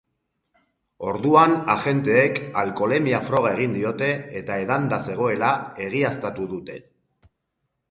Orduan 1.11 1.53
agenteek 1.73 2.41
alkoholemia-froga 2.63 3.53
egin 3.59 3.77
diote 3.79 4.09
eta 4.41 4.59
edanda 4.65 5.01
zegoela 5.11 5.53
egiaztatu 5.89 6.51
dute. 6.57 6.83